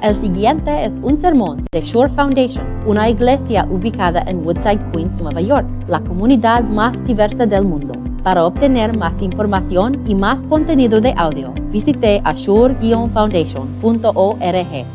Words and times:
El 0.00 0.14
siguiente 0.14 0.84
es 0.84 1.00
un 1.02 1.16
sermón 1.16 1.66
de 1.72 1.80
Shore 1.80 2.14
Foundation, 2.14 2.86
una 2.86 3.10
iglesia 3.10 3.66
ubicada 3.68 4.22
en 4.28 4.46
Woodside, 4.46 4.92
Queens, 4.92 5.20
Nueva 5.20 5.40
York, 5.40 5.66
la 5.88 5.98
comunidad 5.98 6.62
más 6.62 7.04
diversa 7.04 7.46
del 7.46 7.64
mundo. 7.64 7.94
Para 8.22 8.44
obtener 8.44 8.96
más 8.96 9.20
información 9.22 10.08
y 10.08 10.14
más 10.14 10.44
contenido 10.44 11.00
de 11.00 11.12
audio, 11.16 11.52
visite 11.72 12.22
ashore-foundation.org. 12.24 14.86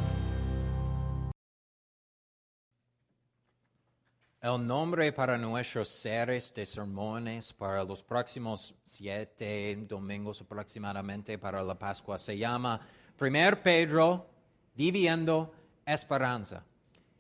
El 4.42 4.66
nombre 4.66 5.12
para 5.12 5.38
nuestros 5.38 5.90
series 5.90 6.54
de 6.54 6.66
sermones 6.66 7.52
para 7.52 7.84
los 7.84 8.02
próximos 8.02 8.74
siete 8.86 9.76
domingos 9.86 10.40
aproximadamente 10.40 11.38
para 11.38 11.62
la 11.62 11.78
Pascua 11.78 12.18
se 12.18 12.38
llama 12.38 12.80
Primer 13.18 13.62
Pedro 13.62 14.33
viviendo 14.76 15.52
esperanza. 15.86 16.64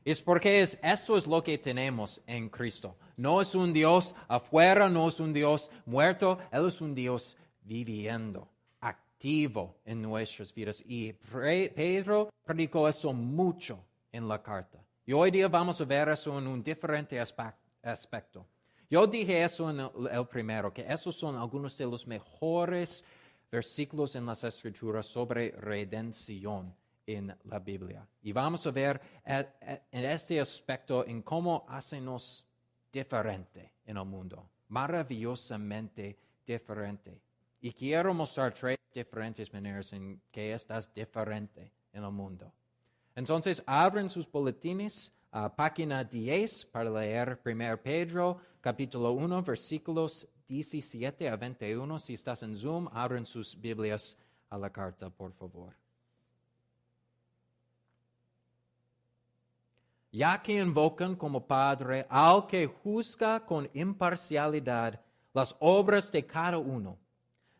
Es 0.05 0.21
porque 0.21 0.61
es, 0.61 0.77
esto 0.83 1.17
es 1.17 1.25
lo 1.25 1.43
que 1.43 1.57
tenemos 1.57 2.21
en 2.27 2.49
Cristo. 2.49 2.95
No 3.15 3.39
es 3.39 3.55
un 3.55 3.71
Dios 3.71 4.13
afuera, 4.27 4.89
no 4.89 5.07
es 5.07 5.19
un 5.19 5.31
Dios 5.31 5.71
muerto, 5.85 6.39
Él 6.51 6.67
es 6.67 6.81
un 6.81 6.93
Dios 6.93 7.37
viviendo, 7.61 8.49
activo 8.81 9.77
en 9.85 10.01
nuestras 10.01 10.53
vidas. 10.53 10.83
Y 10.85 11.13
Pedro 11.13 12.29
predicó 12.43 12.87
eso 12.89 13.13
mucho 13.13 13.79
en 14.11 14.27
la 14.27 14.41
carta. 14.41 14.83
Y 15.05 15.13
hoy 15.13 15.31
día 15.31 15.47
vamos 15.47 15.79
a 15.79 15.85
ver 15.85 16.09
eso 16.09 16.37
en 16.37 16.47
un 16.47 16.61
diferente 16.61 17.19
aspecto. 17.19 18.45
Yo 18.89 19.07
dije 19.07 19.43
eso 19.43 19.69
en 19.69 19.79
el 19.79 20.27
primero, 20.27 20.73
que 20.73 20.85
esos 20.87 21.15
son 21.15 21.35
algunos 21.35 21.77
de 21.77 21.85
los 21.85 22.05
mejores 22.05 23.05
versículos 23.49 24.15
en 24.15 24.25
las 24.25 24.43
escrituras 24.43 25.05
sobre 25.05 25.51
redención 25.51 26.75
en 27.05 27.35
la 27.43 27.59
Biblia. 27.59 28.07
Y 28.21 28.31
vamos 28.31 28.65
a 28.65 28.71
ver 28.71 29.01
eh, 29.25 29.45
eh, 29.61 29.81
en 29.91 30.05
este 30.05 30.39
aspecto 30.39 31.05
en 31.05 31.21
cómo 31.21 31.65
hacenos 31.67 32.45
diferente 32.91 33.73
en 33.85 33.97
el 33.97 34.05
mundo, 34.05 34.49
maravillosamente 34.69 36.17
diferente. 36.45 37.19
Y 37.61 37.71
quiero 37.71 38.13
mostrar 38.13 38.53
tres 38.53 38.77
diferentes 38.93 39.51
maneras 39.53 39.93
en 39.93 40.21
que 40.31 40.53
estás 40.53 40.93
diferente 40.93 41.71
en 41.91 42.03
el 42.03 42.11
mundo. 42.11 42.51
Entonces, 43.15 43.63
abren 43.65 44.09
sus 44.09 44.29
boletines 44.29 45.13
a 45.31 45.53
página 45.55 46.03
10 46.03 46.65
para 46.65 46.89
leer 46.89 47.39
1 47.43 47.81
Pedro, 47.81 48.37
capítulo 48.61 49.11
1, 49.13 49.43
versículos 49.43 50.27
17 50.47 51.29
a 51.29 51.35
21. 51.35 51.99
Si 51.99 52.13
estás 52.13 52.43
en 52.43 52.55
Zoom, 52.55 52.87
abren 52.91 53.25
sus 53.25 53.59
Biblias 53.59 54.17
a 54.49 54.57
la 54.57 54.69
carta, 54.69 55.09
por 55.09 55.31
favor. 55.33 55.73
Ya 60.13 60.39
que 60.43 60.53
invocan 60.53 61.15
como 61.15 61.45
Padre 61.45 62.05
al 62.07 62.45
que 62.45 62.67
juzga 62.67 63.43
con 63.43 63.67
imparcialidad 63.73 65.01
las 65.33 65.55
obras 65.59 66.11
de 66.11 66.23
cada 66.23 66.59
uno. 66.59 66.99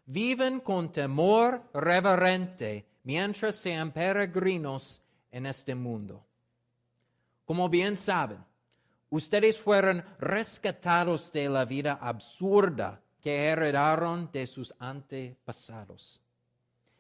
Viven 0.06 0.60
con 0.60 0.92
temor 0.92 1.64
reverente 1.74 2.86
mientras 3.04 3.56
sean 3.56 3.92
peregrinos 3.92 5.02
en 5.32 5.48
este 5.48 5.74
mundo. 5.74 6.24
Como 7.44 7.68
bien 7.70 7.98
saben, 7.98 8.46
ustedes 9.10 9.58
fueron 9.60 10.06
rescatados 10.20 11.32
de 11.32 11.50
la 11.50 11.66
vida 11.66 11.98
absurda 12.00 13.02
que 13.20 13.46
heredaron 13.46 14.30
de 14.32 14.46
sus 14.46 14.72
antepasados. 14.78 16.22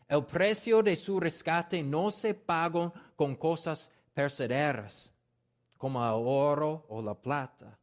El 0.08 0.26
precio 0.26 0.81
de 0.81 0.96
su 0.96 1.20
rescate 1.20 1.84
no 1.84 2.09
se 2.09 2.34
pagó 2.34 2.92
con 3.16 3.36
cosas 3.36 3.92
percederas 4.16 5.12
como 5.84 6.00
el 6.00 6.14
oro 6.26 6.86
o 6.88 7.02
la 7.02 7.14
plata, 7.14 7.78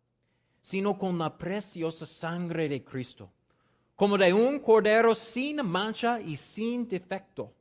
sino 0.62 0.96
con 0.96 1.18
la 1.18 1.36
preciosa 1.36 2.06
sangre 2.06 2.66
de 2.66 2.82
Cristo, 2.82 3.30
como 3.94 4.16
de 4.16 4.32
un 4.32 4.58
cordero 4.58 5.14
sin 5.14 5.56
mancha 5.66 6.18
y 6.18 6.34
sin 6.34 6.88
defecto. 6.88 7.52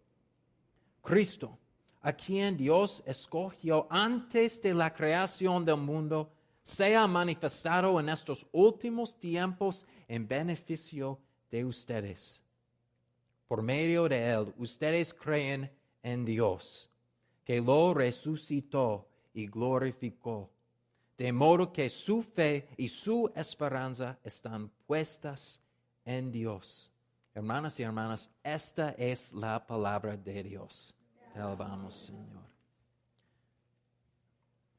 Cristo, 1.02 1.58
a 2.00 2.14
quien 2.14 2.56
Dios 2.56 3.04
escogió 3.06 3.86
antes 3.90 4.62
de 4.62 4.74
la 4.74 4.94
creación 4.94 5.66
del 5.66 5.76
mundo, 5.76 6.32
sea 6.64 7.06
manifestado 7.06 8.00
en 8.00 8.08
estos 8.08 8.48
últimos 8.54 9.20
tiempos 9.20 9.86
en 10.08 10.26
beneficio 10.26 11.20
de 11.52 11.66
ustedes. 11.66 12.42
Por 13.46 13.62
medio 13.62 14.08
de 14.08 14.30
él, 14.30 14.54
ustedes 14.58 15.14
creen 15.14 15.70
en 16.02 16.24
Dios, 16.24 16.90
que 17.44 17.60
lo 17.60 17.94
resucitó 17.94 19.10
y 19.34 19.48
glorificó. 19.48 20.50
De 21.18 21.34
modo 21.34 21.72
que 21.72 21.90
su 21.90 22.24
fe 22.24 22.70
y 22.78 22.88
su 22.88 23.32
esperanza 23.36 24.18
están 24.24 24.70
puestas 24.88 25.62
en 26.06 26.32
Dios. 26.32 26.92
Hermanas 27.34 27.80
y 27.80 27.84
hermanas, 27.84 28.32
esta 28.44 28.92
es 28.92 29.34
la 29.34 29.66
palabra 29.66 30.16
de 30.18 30.44
Dios. 30.44 30.96
Te 31.34 31.40
alabamos, 31.40 31.94
Señor. 31.94 32.44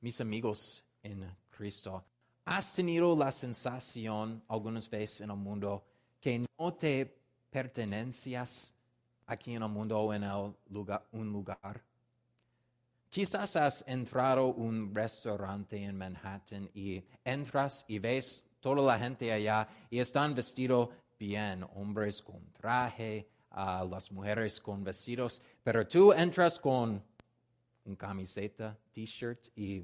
Mis 0.00 0.20
amigos 0.20 0.82
en 1.02 1.26
Cristo, 1.50 2.02
¿has 2.46 2.74
tenido 2.74 3.14
la 3.16 3.30
sensación 3.30 4.42
algunas 4.48 4.88
veces 4.88 5.20
en 5.20 5.30
el 5.30 5.36
mundo 5.36 5.84
que 6.20 6.44
no 6.58 6.74
te 6.74 7.18
pertenencias 7.50 8.74
aquí 9.26 9.54
en 9.54 9.62
el 9.62 9.68
mundo 9.68 10.00
o 10.00 10.14
en 10.14 10.24
un 10.24 11.32
lugar? 11.32 11.84
Quizás 13.10 13.56
has 13.56 13.84
entrado 13.88 14.42
a 14.42 14.54
un 14.54 14.94
restaurante 14.94 15.76
en 15.82 15.98
Manhattan 15.98 16.70
y 16.72 17.02
entras 17.24 17.84
y 17.88 17.98
ves 17.98 18.44
toda 18.60 18.82
la 18.82 18.98
gente 19.00 19.32
allá 19.32 19.68
y 19.90 19.98
están 19.98 20.32
vestidos 20.32 20.90
bien, 21.18 21.66
hombres 21.74 22.22
con 22.22 22.52
traje, 22.52 23.28
las 23.50 24.12
mujeres 24.12 24.60
con 24.60 24.84
vestidos, 24.84 25.42
pero 25.64 25.86
tú 25.88 26.12
entras 26.12 26.60
con 26.60 27.02
un 27.84 27.96
camiseta, 27.96 28.78
t-shirt 28.92 29.48
y 29.56 29.82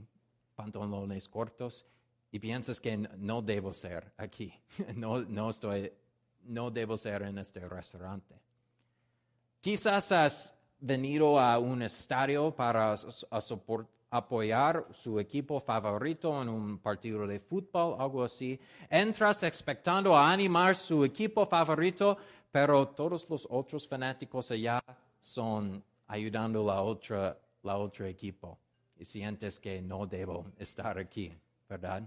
pantalones 0.54 1.28
cortos 1.28 1.84
y 2.30 2.38
piensas 2.38 2.80
que 2.80 2.96
no 2.96 3.42
debo 3.42 3.72
ser 3.72 4.12
aquí, 4.18 4.52
no, 4.94 5.20
no, 5.22 5.50
estoy, 5.50 5.92
no 6.44 6.70
debo 6.70 6.96
ser 6.96 7.22
en 7.22 7.38
este 7.38 7.68
restaurante. 7.68 8.36
Quizás 9.60 10.12
has 10.12 10.55
venido 10.78 11.38
a 11.38 11.58
un 11.58 11.82
estadio 11.82 12.54
para 12.54 12.94
apoyar 14.10 14.86
su 14.90 15.18
equipo 15.18 15.60
favorito 15.60 16.40
en 16.40 16.48
un 16.48 16.78
partido 16.78 17.26
de 17.26 17.40
fútbol, 17.40 17.96
algo 17.98 18.24
así. 18.24 18.58
Entras 18.88 19.42
expectando 19.42 20.16
a 20.16 20.30
animar 20.30 20.76
su 20.76 21.04
equipo 21.04 21.46
favorito, 21.46 22.16
pero 22.50 22.88
todos 22.88 23.28
los 23.28 23.46
otros 23.50 23.86
fanáticos 23.88 24.50
allá 24.50 24.82
son 25.20 25.82
ayudando 26.06 26.62
a 26.62 26.74
la 26.74 26.82
otra, 26.82 27.38
la 27.62 27.76
otro 27.76 28.06
equipo. 28.06 28.58
Y 28.98 29.04
sientes 29.04 29.60
que 29.60 29.82
no 29.82 30.06
debo 30.06 30.46
estar 30.58 30.98
aquí, 30.98 31.32
¿verdad? 31.68 32.02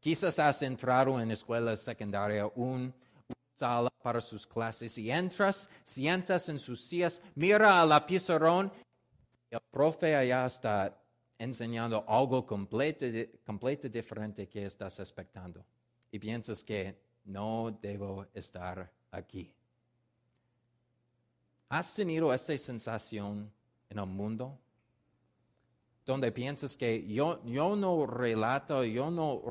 Quizás 0.00 0.38
has 0.38 0.62
entrado 0.62 1.20
en 1.20 1.30
escuela 1.30 1.76
secundaria 1.76 2.50
un 2.54 2.92
sala 3.54 3.90
para 4.06 4.20
sus 4.20 4.46
clases 4.46 4.96
y 4.98 5.10
entras, 5.10 5.68
sientas 5.82 6.48
en 6.48 6.60
sus 6.60 6.80
sillas, 6.80 7.20
mira 7.34 7.82
a 7.82 7.84
la 7.84 8.06
pizarrón, 8.06 8.70
el 9.50 9.58
profe 9.68 10.14
allá 10.14 10.46
está 10.46 10.96
enseñando 11.36 12.04
algo 12.06 12.46
completamente 12.46 13.40
completo 13.44 13.88
diferente 13.88 14.46
que 14.46 14.64
estás 14.64 15.00
expectando 15.00 15.64
y 16.12 16.20
piensas 16.20 16.62
que 16.62 16.96
no 17.24 17.76
debo 17.82 18.28
estar 18.32 18.88
aquí. 19.10 19.52
¿Has 21.70 21.92
tenido 21.96 22.32
esta 22.32 22.56
sensación 22.58 23.52
en 23.90 23.98
el 23.98 24.06
mundo? 24.06 24.56
Donde 26.04 26.30
piensas 26.30 26.76
que 26.76 27.04
yo, 27.08 27.42
yo 27.44 27.74
no 27.74 28.06
relato, 28.06 28.84
yo 28.84 29.10
no, 29.10 29.42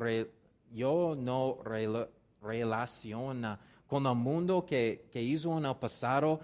yo 0.71 1.13
no 1.18 1.59
relaciona 2.45 3.59
con 3.88 4.06
el 4.06 4.15
mundo 4.15 4.65
que, 4.65 5.09
hizo 5.13 5.57
en 5.57 5.65
el 5.65 5.75
pasado 5.75 6.39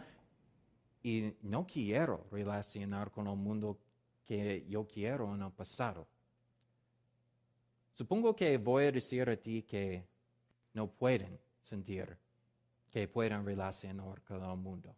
y 1.03 1.33
no 1.43 1.65
quiero 1.65 2.25
relacionar 2.31 3.11
con 3.11 3.27
el 3.27 3.35
mundo 3.35 3.77
que 4.25 4.65
yo 4.67 4.85
quiero 4.87 5.33
en 5.33 5.41
el 5.41 5.51
pasado. 5.51 6.07
Supongo 7.93 8.35
que 8.35 8.57
voy 8.57 8.85
a 8.85 8.91
decir 8.91 9.29
a 9.29 9.35
ti 9.35 9.63
que 9.63 10.05
no 10.73 10.87
pueden 10.87 11.39
sentir 11.61 12.17
que 12.91 13.07
pueden 13.07 13.45
relacionar 13.45 14.21
con 14.21 14.43
el 14.43 14.57
mundo, 14.57 14.93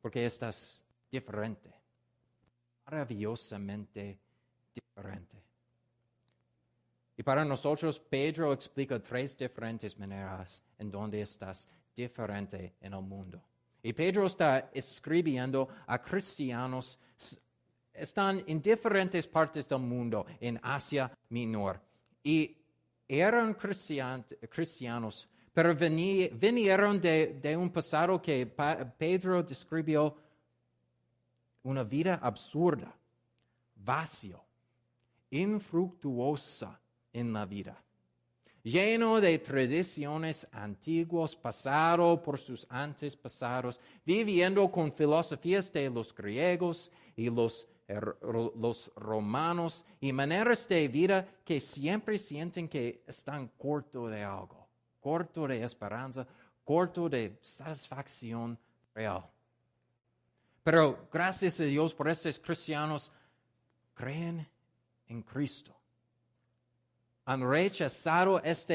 porque 0.00 0.26
estás 0.26 0.82
diferente, 1.10 1.72
maravillosamente 2.84 4.18
diferente. 4.74 5.40
Y 7.16 7.22
para 7.22 7.44
nosotros, 7.44 7.98
Pedro 7.98 8.52
explica 8.52 8.98
tres 9.00 9.36
diferentes 9.36 9.98
maneras 9.98 10.62
en 10.78 10.90
donde 10.90 11.22
estás 11.22 11.68
diferente 11.94 12.74
en 12.80 12.92
el 12.92 13.00
mundo. 13.02 13.42
Y 13.82 13.92
Pedro 13.92 14.26
está 14.26 14.70
escribiendo 14.74 15.68
a 15.86 16.02
cristianos, 16.02 16.98
están 17.94 18.42
en 18.46 18.60
diferentes 18.60 19.26
partes 19.26 19.66
del 19.66 19.78
mundo, 19.78 20.26
en 20.40 20.60
Asia 20.62 21.10
Menor. 21.30 21.80
Y 22.22 22.54
eran 23.08 23.54
cristian- 23.54 24.26
cristianos, 24.50 25.26
pero 25.54 25.74
vinieron 25.74 27.00
de, 27.00 27.38
de 27.40 27.56
un 27.56 27.70
pasado 27.70 28.20
que 28.20 28.44
Pedro 28.98 29.42
describió 29.42 30.14
una 31.62 31.82
vida 31.82 32.16
absurda, 32.22 32.94
vacío, 33.76 34.44
infructuosa 35.30 36.78
en 37.18 37.32
la 37.32 37.46
vida, 37.46 37.82
lleno 38.62 39.20
de 39.20 39.38
tradiciones 39.38 40.46
antiguas, 40.52 41.34
pasado 41.34 42.20
por 42.22 42.38
sus 42.38 42.66
antepasados, 42.68 43.80
viviendo 44.04 44.70
con 44.70 44.92
filosofías 44.92 45.72
de 45.72 45.88
los 45.88 46.14
griegos 46.14 46.90
y 47.16 47.30
los, 47.30 47.68
er- 47.88 48.16
los 48.56 48.90
romanos 48.96 49.84
y 50.00 50.12
maneras 50.12 50.68
de 50.68 50.88
vida 50.88 51.26
que 51.44 51.60
siempre 51.60 52.18
sienten 52.18 52.68
que 52.68 53.02
están 53.06 53.48
corto 53.56 54.08
de 54.08 54.22
algo, 54.24 54.68
corto 55.00 55.46
de 55.46 55.62
esperanza, 55.62 56.26
corto 56.64 57.08
de 57.08 57.38
satisfacción 57.40 58.58
real. 58.94 59.24
Pero 60.64 61.08
gracias 61.12 61.60
a 61.60 61.64
Dios 61.64 61.94
por 61.94 62.08
estos 62.08 62.40
cristianos 62.40 63.12
creen 63.94 64.44
en 65.06 65.22
Cristo. 65.22 65.75
Han 67.26 67.42
rechazado 67.48 68.40
esta 68.42 68.74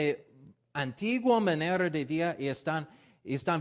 antigua 0.74 1.40
manera 1.40 1.90
de 1.90 2.06
vida 2.06 2.36
y 2.38 2.48
están, 2.48 2.88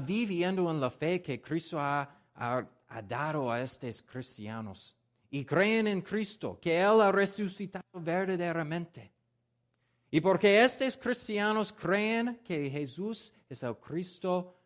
viviendo 0.06 0.70
en 0.70 0.80
la 0.80 0.90
fe 0.90 1.20
que 1.22 1.40
Cristo 1.40 1.78
ha- 1.80 2.08
ha 2.34 3.02
dado 3.02 3.50
a 3.50 3.60
estos 3.60 4.02
cristianos. 4.02 4.96
Y 5.30 5.44
creen 5.44 5.86
en 5.86 6.02
Cristo, 6.02 6.58
que 6.60 6.80
Él 6.80 7.00
ha 7.00 7.12
resucitado 7.12 7.84
verdaderamente. 7.94 9.12
Y 10.10 10.20
porque 10.20 10.60
estos 10.60 10.96
cristianos 10.96 11.72
creen 11.72 12.40
que 12.44 12.68
Jesús 12.68 13.32
es 13.48 13.62
el 13.62 13.76
Cristo, 13.76 14.56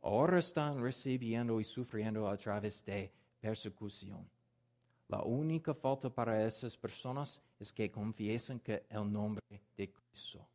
ahora 0.00 0.38
están 0.38 0.80
recibiendo 0.80 1.60
y 1.60 1.64
sufriendo 1.64 2.26
a 2.26 2.38
través 2.38 2.82
de 2.86 3.12
persecución. 3.38 4.26
La 5.08 5.22
única 5.22 5.74
falta 5.74 6.08
para 6.08 6.44
esas 6.44 6.76
personas 6.76 7.40
es 7.60 7.72
que 7.72 7.90
confiesen 7.90 8.58
que 8.60 8.84
el 8.88 9.12
nombre 9.12 9.44
de 9.76 9.90
Cristo. 9.90 10.46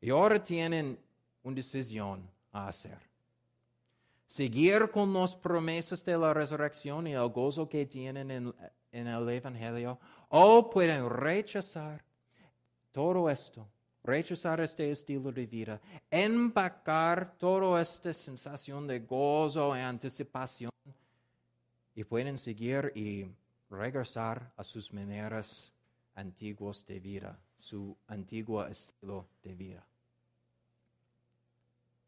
Y 0.00 0.10
ahora 0.10 0.42
tienen 0.42 0.98
una 1.42 1.56
decisión 1.56 2.28
a 2.52 2.68
hacer. 2.68 2.98
Seguir 4.26 4.90
con 4.90 5.12
las 5.14 5.34
promesas 5.34 6.04
de 6.04 6.18
la 6.18 6.34
resurrección 6.34 7.06
y 7.06 7.12
el 7.12 7.28
gozo 7.28 7.68
que 7.68 7.86
tienen 7.86 8.30
en, 8.30 8.54
el 8.92 9.28
Evangelio, 9.28 9.98
o 10.28 10.68
pueden 10.68 11.08
rechazar 11.08 12.02
todo 12.90 13.30
esto, 13.30 13.66
rechazar 14.02 14.60
este 14.60 14.90
estilo 14.90 15.30
de 15.30 15.46
vida, 15.46 15.80
empacar 16.10 17.36
toda 17.38 17.80
esta 17.80 18.12
sensación 18.12 18.86
de 18.86 19.00
gozo 19.00 19.76
y 19.76 19.80
anticipación 19.80 20.70
y 21.96 22.04
pueden 22.04 22.36
seguir 22.38 22.92
y 22.94 23.26
regresar 23.70 24.52
a 24.56 24.62
sus 24.62 24.92
maneras 24.92 25.72
antiguas 26.14 26.84
de 26.86 27.00
vida, 27.00 27.38
su 27.56 27.96
antiguo 28.06 28.64
estilo 28.66 29.26
de 29.42 29.54
vida. 29.54 29.86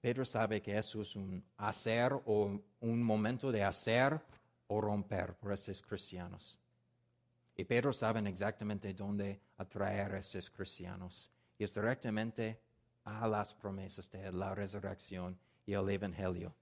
Pedro 0.00 0.24
sabe 0.24 0.60
que 0.60 0.76
eso 0.76 1.00
es 1.00 1.16
un 1.16 1.42
hacer 1.56 2.12
o 2.12 2.60
un 2.80 3.02
momento 3.02 3.50
de 3.50 3.64
hacer 3.64 4.20
o 4.68 4.80
romper 4.80 5.34
por 5.34 5.52
estos 5.52 5.82
cristianos. 5.82 6.58
Y 7.56 7.64
Pedro 7.64 7.92
sabe 7.92 8.20
exactamente 8.28 8.92
dónde 8.92 9.40
atraer 9.56 10.14
a 10.14 10.18
estos 10.18 10.50
cristianos. 10.50 11.30
Y 11.58 11.64
es 11.64 11.74
directamente 11.74 12.60
a 13.04 13.26
las 13.26 13.52
promesas 13.54 14.10
de 14.12 14.30
la 14.30 14.54
resurrección 14.54 15.36
y 15.66 15.72
el 15.72 15.88
Evangelio. 15.88 16.54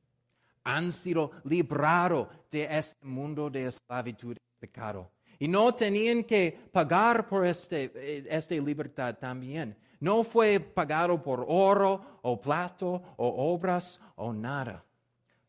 Han 0.67 0.91
sido 0.91 1.31
librados 1.45 2.29
de 2.51 2.67
este 2.71 3.07
mundo 3.07 3.49
de 3.49 3.67
esclavitud 3.67 4.37
y 4.37 4.61
pecado. 4.61 5.11
Y 5.39 5.49
no 5.49 5.75
tenían 5.75 6.25
que 6.25 6.59
pagar 6.73 7.29
por 7.29 7.47
este, 7.47 7.93
eh, 7.95 8.27
esta 8.29 8.55
libertad 8.55 9.17
también. 9.17 9.77
No 10.01 10.25
fue 10.25 10.61
pagado 10.61 11.23
por 11.23 11.45
oro 11.47 12.19
o 12.23 12.41
plato 12.41 13.03
o 13.17 13.53
obras 13.55 14.01
o 14.17 14.33
nada. 14.33 14.85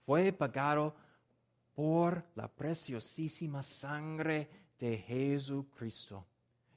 Fue 0.05 0.31
pagado 0.31 0.93
por 1.73 2.23
la 2.35 2.47
preciosísima 2.47 3.61
sangre 3.63 4.49
de 4.79 4.97
Jesucristo. 4.97 6.25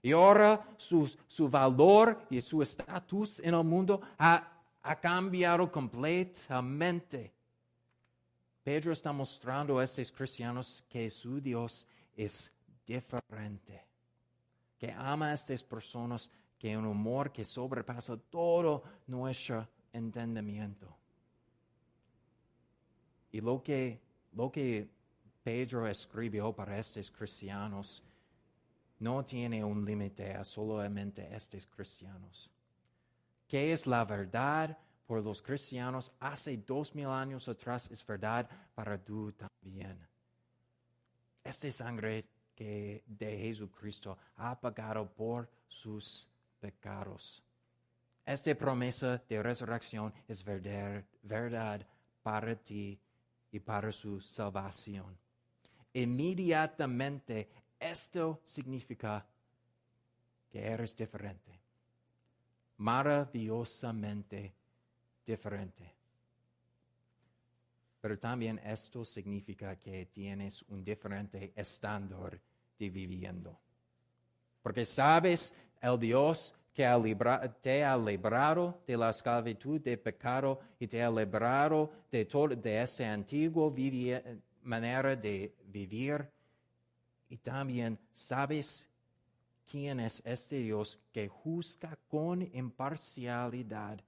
Y 0.02 0.12
ahora 0.12 0.66
su, 0.76 1.14
su 1.26 1.48
valor 1.48 2.26
y 2.30 2.40
su 2.40 2.62
estatus 2.62 3.40
en 3.40 3.54
el 3.54 3.64
mundo 3.64 4.00
ha, 4.18 4.46
ha 4.82 4.96
cambiado 4.98 5.70
completamente. 5.70 7.32
Pedro 8.70 8.92
está 8.92 9.12
mostrando 9.12 9.80
a 9.80 9.82
estos 9.82 10.12
cristianos 10.12 10.84
que 10.88 11.10
su 11.10 11.40
Dios 11.40 11.88
es 12.16 12.52
diferente, 12.86 13.84
que 14.78 14.92
ama 14.92 15.30
a 15.30 15.32
estas 15.32 15.60
personas, 15.60 16.30
que 16.56 16.76
un 16.76 16.84
amor 16.84 17.32
que 17.32 17.42
sobrepasa 17.42 18.16
todo 18.16 18.84
nuestro 19.08 19.66
entendimiento. 19.92 20.86
Y 23.32 23.40
lo 23.40 23.60
que, 23.60 24.00
lo 24.34 24.52
que 24.52 24.88
Pedro 25.42 25.88
escribió 25.88 26.52
para 26.52 26.78
estos 26.78 27.10
cristianos 27.10 28.04
no 29.00 29.24
tiene 29.24 29.64
un 29.64 29.84
límite 29.84 30.32
a 30.32 30.44
solamente 30.44 31.28
estos 31.34 31.66
cristianos. 31.66 32.48
¿Qué 33.48 33.72
es 33.72 33.84
la 33.88 34.04
verdad 34.04 34.78
por 35.10 35.24
los 35.24 35.42
cristianos 35.42 36.12
hace 36.20 36.56
dos 36.58 36.94
mil 36.94 37.08
años 37.08 37.48
atrás? 37.48 37.90
Es 37.90 38.06
verdad 38.06 38.48
para 38.76 38.96
tú 38.96 39.32
también. 39.32 39.98
Esta 41.42 41.72
sangre 41.72 42.28
que 42.54 43.02
de 43.04 43.36
Jesucristo 43.36 44.16
ha 44.36 44.54
pagado 44.60 45.12
por 45.12 45.50
sus 45.66 46.28
pecados. 46.60 47.42
Esta 48.24 48.54
promesa 48.54 49.20
de 49.28 49.42
resurrección 49.42 50.14
es 50.28 50.44
verdad, 50.44 51.04
verdad 51.24 51.84
para 52.22 52.54
ti 52.54 52.96
y 53.50 53.58
para 53.58 53.90
su 53.90 54.20
salvación. 54.20 55.18
Inmediatamente 55.92 57.48
esto 57.80 58.38
significa 58.44 59.26
que 60.48 60.64
eres 60.64 60.94
diferente, 60.94 61.58
maravillosamente 62.76 64.59
diferente. 65.30 65.94
Pero 68.00 68.18
también 68.18 68.58
esto 68.64 69.04
significa 69.04 69.76
que 69.76 70.06
tienes 70.06 70.62
un 70.68 70.82
diferente 70.82 71.52
estándar 71.54 72.40
de 72.78 72.90
viviendo. 72.90 73.58
Porque 74.62 74.84
sabes 74.84 75.54
el 75.80 75.98
Dios 75.98 76.54
que 76.72 76.84
te 77.60 77.84
ha 77.84 77.96
librado 77.96 78.82
de 78.86 78.96
la 78.96 79.10
esclavitud 79.10 79.80
de 79.80 79.98
pecado 79.98 80.60
y 80.78 80.86
te 80.86 81.02
ha 81.02 81.10
librado 81.10 81.90
de, 82.10 82.24
todo, 82.24 82.48
de 82.48 82.82
esa 82.82 83.12
antigua 83.12 83.72
manera 84.62 85.14
de 85.14 85.54
vivir. 85.66 86.26
Y 87.28 87.36
también 87.36 87.98
sabes 88.12 88.88
quién 89.70 90.00
es 90.00 90.22
este 90.24 90.56
Dios 90.56 90.98
que 91.12 91.28
juzga 91.28 91.96
con 92.08 92.42
imparcialidad 92.54 94.00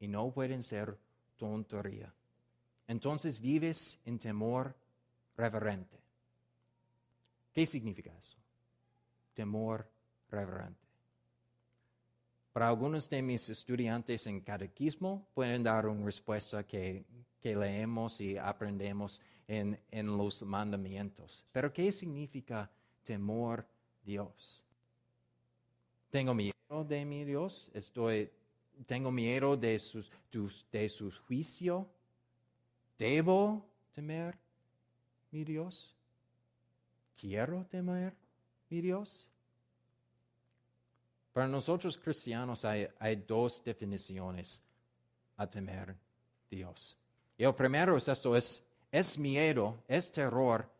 y 0.00 0.08
no 0.08 0.30
pueden 0.32 0.62
ser 0.62 0.98
tontería. 1.36 2.12
Entonces 2.86 3.40
vives 3.40 4.00
en 4.04 4.18
temor 4.18 4.74
reverente. 5.36 6.00
¿Qué 7.52 7.66
significa 7.66 8.16
eso? 8.16 8.38
Temor 9.34 9.88
reverente. 10.30 10.86
Para 12.52 12.68
algunos 12.68 13.10
de 13.10 13.20
mis 13.20 13.50
estudiantes 13.50 14.26
en 14.26 14.40
catequismo 14.40 15.28
pueden 15.34 15.62
dar 15.62 15.86
una 15.86 16.06
respuesta 16.06 16.64
que, 16.64 17.04
que 17.40 17.54
leemos 17.54 18.20
y 18.20 18.38
aprendemos 18.38 19.20
en, 19.46 19.78
en 19.90 20.16
los 20.16 20.42
mandamientos. 20.42 21.44
Pero 21.52 21.72
¿qué 21.72 21.92
significa 21.92 22.70
temor 23.02 23.66
Dios? 24.02 24.64
¿Tengo 26.10 26.32
miedo 26.32 26.84
de 26.88 27.04
mi 27.04 27.24
Dios? 27.24 27.70
Estoy, 27.74 28.30
¿Tengo 28.84 29.10
miedo 29.10 29.56
de 29.56 29.78
sus, 29.78 30.10
de 30.70 30.88
su 30.88 31.10
juicio? 31.26 31.88
¿Debo 32.98 33.64
temer 33.92 34.36
mi 35.30 35.44
Dios? 35.44 35.94
¿Quiero 37.18 37.64
temer 37.64 38.14
mi 38.68 38.80
Dios? 38.80 39.26
Para 41.32 41.48
nosotros 41.48 41.96
cristianos 41.98 42.64
hay, 42.64 42.88
hay 42.98 43.16
dos 43.16 43.62
definiciones 43.64 44.62
a 45.36 45.46
temer 45.46 45.94
Dios. 46.50 46.96
Y 47.36 47.44
el 47.44 47.54
primero 47.54 47.96
es 47.96 48.08
esto, 48.08 48.36
es, 48.36 48.62
es 48.90 49.18
miedo, 49.18 49.82
es 49.88 50.10
terror. 50.10 50.70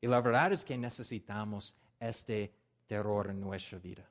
Y 0.00 0.06
la 0.06 0.20
verdad 0.20 0.52
es 0.52 0.64
que 0.64 0.76
necesitamos 0.76 1.74
este 2.00 2.52
terror 2.86 3.30
en 3.30 3.40
nuestra 3.40 3.78
vida. 3.78 4.08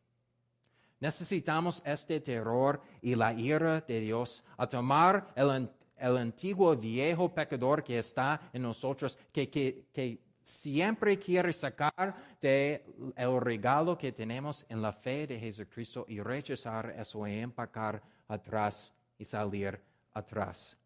Necesitamos 0.99 1.81
este 1.85 2.19
terror 2.19 2.81
y 3.01 3.15
la 3.15 3.33
ira 3.33 3.81
de 3.81 3.99
Dios 3.99 4.43
a 4.57 4.67
tomar 4.67 5.27
el, 5.35 5.69
el 5.97 6.17
antiguo 6.17 6.75
viejo 6.75 7.33
pecador 7.33 7.83
que 7.83 7.97
está 7.97 8.49
en 8.53 8.61
nosotros, 8.61 9.17
que, 9.31 9.49
que, 9.49 9.85
que 9.93 10.19
siempre 10.41 11.17
quiere 11.17 11.51
sacar 11.51 12.15
de 12.39 12.85
el 13.15 13.41
regalo 13.41 13.97
que 13.97 14.11
tenemos 14.11 14.65
en 14.69 14.81
la 14.81 14.93
fe 14.93 15.25
de 15.27 15.39
Jesucristo 15.39 16.05
y 16.07 16.21
rechazar 16.21 16.95
eso 16.97 17.27
y 17.27 17.39
empacar 17.39 18.01
atrás 18.27 18.93
y 19.17 19.25
salir 19.25 19.81
atrás. 20.13 20.77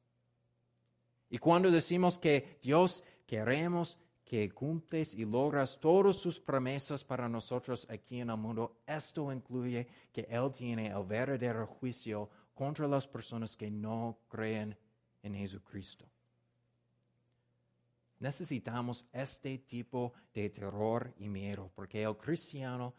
Y 1.30 1.38
cuando 1.38 1.70
decimos 1.70 2.18
que 2.18 2.58
Dios 2.62 3.04
queremos 3.28 3.98
que 4.30 4.52
cumples 4.52 5.16
y 5.16 5.26
logras 5.26 5.80
todas 5.80 6.16
sus 6.16 6.40
promesas 6.40 7.04
para 7.04 7.28
nosotros 7.28 7.88
aquí 7.90 8.20
en 8.20 8.30
el 8.30 8.38
mundo, 8.38 8.78
esto 8.86 9.34
incluye 9.34 9.88
que 10.14 10.28
Él 10.30 10.52
tiene 10.52 10.86
el 10.92 11.04
verdadero 11.04 11.66
juicio 11.66 12.30
contra 12.54 12.88
las 12.88 13.08
personas 13.08 13.58
que 13.58 13.72
no 13.72 14.20
creen 14.30 14.78
en 15.24 15.34
Jesucristo. 15.34 16.06
Necesitamos 18.20 19.04
este 19.12 19.58
tipo 19.58 20.14
de 20.32 20.48
terror 20.52 21.12
y 21.18 21.28
miedo, 21.28 21.72
porque 21.74 22.04
el 22.04 22.16
cristiano 22.16 22.94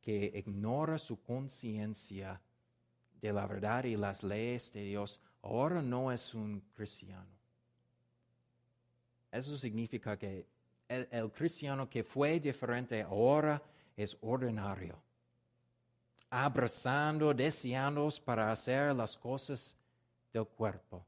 que 0.00 0.30
ignora 0.36 0.98
su 0.98 1.20
conciencia 1.20 2.40
de 3.20 3.32
la 3.32 3.44
verdad 3.48 3.82
y 3.86 3.96
las 3.96 4.22
leyes 4.22 4.70
de 4.72 4.84
Dios, 4.84 5.20
ahora 5.42 5.82
no 5.82 6.12
es 6.12 6.32
un 6.32 6.60
cristiano. 6.72 7.40
Eso 9.32 9.58
significa 9.58 10.16
que 10.16 10.46
el, 10.90 11.30
cristiano 11.30 11.88
que 11.88 12.02
fue 12.02 12.40
diferente 12.40 13.02
ahora 13.02 13.62
es 13.96 14.16
ordinario, 14.20 15.00
abrazando, 16.28 17.32
deseando 17.32 18.08
para 18.24 18.50
hacer 18.50 18.94
las 18.94 19.16
cosas 19.16 19.76
del 20.32 20.46
cuerpo, 20.46 21.04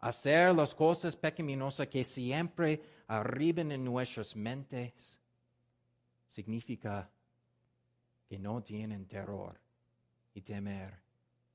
hacer 0.00 0.54
las 0.54 0.74
cosas 0.74 1.16
pecaminosas 1.16 1.88
que 1.88 2.04
siempre 2.04 2.82
arriben 3.06 3.72
en 3.72 3.84
nuestras 3.84 4.36
mentes, 4.36 5.18
significa 6.28 7.08
que 8.28 8.38
no 8.38 8.62
tienen 8.62 9.06
terror 9.06 9.58
y 10.34 10.42
temer 10.42 10.94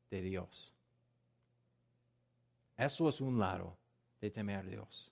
de 0.09 0.21
Dios. 0.21 0.73
Eso 2.75 3.09
es 3.09 3.21
un 3.21 3.37
lado 3.39 3.77
de 4.19 4.31
temer 4.31 4.59
a 4.59 4.63
Dios. 4.63 5.11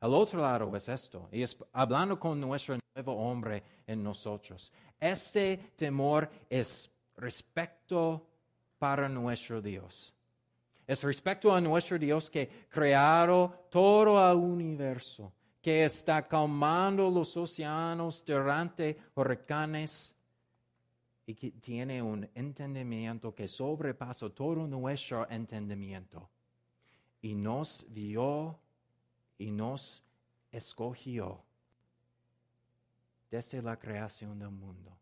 El 0.00 0.14
otro 0.14 0.40
lado 0.40 0.74
es 0.76 0.88
esto, 0.88 1.28
y 1.32 1.42
es 1.42 1.56
hablando 1.72 2.18
con 2.18 2.40
nuestro 2.40 2.78
nuevo 2.94 3.14
hombre 3.14 3.62
en 3.86 4.02
nosotros. 4.02 4.72
Este 5.00 5.72
temor 5.74 6.30
es 6.48 6.90
respecto 7.16 8.24
para 8.78 9.08
nuestro 9.08 9.60
Dios. 9.60 10.14
Es 10.86 11.02
respecto 11.02 11.52
a 11.52 11.60
nuestro 11.60 11.98
Dios 11.98 12.30
que 12.30 12.48
creado 12.68 13.66
todo 13.70 14.32
el 14.32 14.38
universo, 14.38 15.32
que 15.60 15.84
está 15.84 16.26
calmando 16.26 17.10
los 17.10 17.36
océanos 17.36 18.24
durante 18.24 18.96
huracanes 19.16 20.14
y 21.26 21.34
que 21.34 21.50
tiene 21.50 22.00
un 22.00 22.26
entendimiento 22.34 23.34
que 23.34 23.46
sobrepasa 23.46 24.30
todo 24.30 24.66
nuestro 24.66 25.28
entendimiento. 25.28 26.30
Y 27.20 27.34
nos 27.34 27.84
vio 27.90 28.58
y 29.38 29.50
nos 29.50 30.02
escogió 30.50 31.42
desde 33.30 33.62
la 33.62 33.78
creación 33.78 34.38
del 34.38 34.50
mundo. 34.50 34.96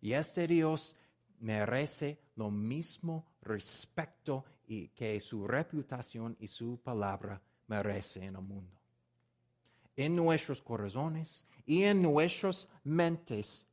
Y 0.00 0.12
este 0.12 0.46
Dios 0.46 0.94
merece 1.40 2.18
lo 2.36 2.50
mismo 2.50 3.24
respeto 3.42 4.44
y 4.66 4.88
que 4.88 5.18
su 5.20 5.46
reputación 5.46 6.36
y 6.40 6.48
su 6.48 6.78
palabra 6.78 7.40
merece 7.68 8.24
en 8.24 8.36
el 8.36 8.42
mundo. 8.42 8.76
En 9.96 10.14
nuestros 10.14 10.60
corazones 10.60 11.46
y 11.64 11.84
en 11.84 12.02
nuestras 12.02 12.68
mentes 12.84 13.66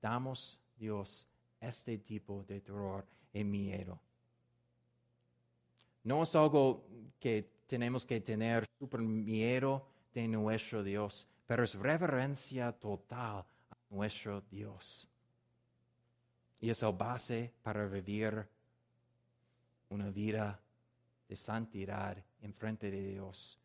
damos 0.00 0.58
Dios 0.78 1.28
este 1.60 1.98
tipo 1.98 2.44
de 2.44 2.60
terror 2.60 3.06
y 3.32 3.44
miedo. 3.44 4.00
No 6.04 6.22
es 6.22 6.34
algo 6.36 6.86
que 7.18 7.55
tenemos 7.66 8.04
que 8.04 8.20
tener 8.20 8.64
super 8.78 9.00
miedo 9.00 9.86
de 10.14 10.28
nuestro 10.28 10.82
Dios, 10.82 11.28
pero 11.46 11.64
es 11.64 11.74
reverencia 11.74 12.72
total 12.72 13.44
a 13.70 13.76
nuestro 13.90 14.40
Dios. 14.40 15.08
Y 16.60 16.70
es 16.70 16.82
el 16.82 16.92
base 16.92 17.52
para 17.62 17.86
vivir 17.86 18.46
una 19.90 20.10
vida 20.10 20.60
de 21.28 21.36
santidad 21.36 22.16
en 22.40 22.54
frente 22.54 22.90
de 22.90 23.02
Dios. 23.12 23.58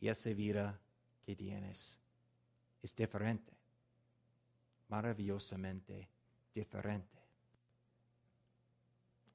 Y 0.00 0.08
esa 0.08 0.30
vida 0.30 0.78
que 1.24 1.34
tienes 1.34 1.98
es 2.82 2.94
diferente, 2.94 3.52
maravillosamente 4.88 6.08
diferente. 6.54 7.20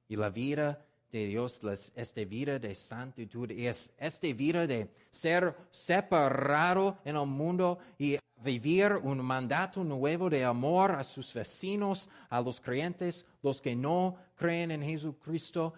Y 0.07 0.15
la 0.15 0.29
vida 0.29 0.85
de 1.11 1.27
Dios, 1.27 1.61
esta 1.95 2.25
vida 2.25 2.57
de 2.57 2.73
santitud, 2.73 3.51
es 3.51 3.93
esta 3.97 4.27
vida 4.33 4.65
de 4.65 4.89
ser 5.09 5.55
separado 5.69 6.97
en 7.03 7.17
el 7.17 7.25
mundo 7.25 7.77
y 7.97 8.17
vivir 8.43 8.93
un 9.03 9.23
mandato 9.23 9.83
nuevo 9.83 10.29
de 10.29 10.43
amor 10.43 10.91
a 10.93 11.03
sus 11.03 11.33
vecinos, 11.33 12.09
a 12.29 12.41
los 12.41 12.59
creyentes, 12.59 13.25
los 13.41 13.61
que 13.61 13.75
no 13.75 14.15
creen 14.35 14.71
en 14.71 14.83
Jesucristo. 14.83 15.73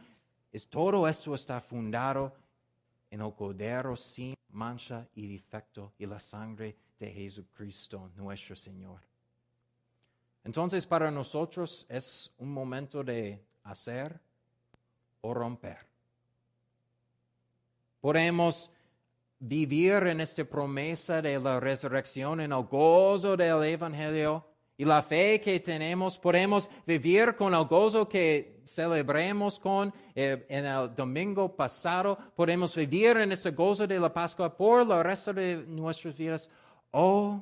Es, 0.52 0.68
todo 0.68 1.08
esto 1.08 1.34
está 1.34 1.60
fundado 1.60 2.34
en 3.10 3.22
el 3.22 3.34
Cordero 3.34 3.96
sin 3.96 4.36
mancha 4.52 5.08
y 5.16 5.28
defecto 5.28 5.94
y 5.98 6.06
la 6.06 6.20
sangre 6.20 6.76
de 7.00 7.12
Jesucristo, 7.12 8.12
nuestro 8.16 8.56
Señor. 8.56 9.02
Entonces, 10.44 10.86
para 10.86 11.10
nosotros 11.10 11.86
es 11.90 12.32
un 12.38 12.52
momento 12.52 13.04
de 13.04 13.42
hacer 13.64 14.20
o 15.24 15.34
romper. 15.34 15.78
Podemos 18.00 18.70
vivir 19.40 20.08
en 20.08 20.22
esta 20.22 20.44
promesa 20.44 21.22
de 21.22 21.40
la 21.40 21.60
resurrección, 21.60 22.42
en 22.42 22.52
el 22.52 22.64
gozo 22.64 23.36
del 23.38 23.64
Evangelio 23.64 24.46
y 24.78 24.84
la 24.84 25.02
fe 25.02 25.40
que 25.40 25.60
tenemos. 25.60 26.18
Podemos 26.18 26.70
vivir 26.86 27.36
con 27.36 27.54
el 27.54 27.66
gozo 27.66 28.08
que 28.08 28.62
celebremos 28.66 29.60
con 29.60 29.94
eh, 30.14 30.46
en 30.50 30.66
el 30.66 30.94
domingo 30.94 31.56
pasado. 31.56 32.18
Podemos 32.36 32.76
vivir 32.76 33.18
en 33.18 33.32
este 33.32 33.52
gozo 33.52 33.88
de 33.88 34.00
la 34.00 34.14
Pascua 34.14 34.56
por 34.56 34.82
el 34.82 35.04
resto 35.04 35.34
de 35.34 35.64
nuestras 35.66 36.18
vidas. 36.18 36.50
O 36.92 37.42